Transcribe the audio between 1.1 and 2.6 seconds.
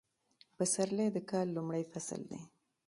د کال لومړی فصل دی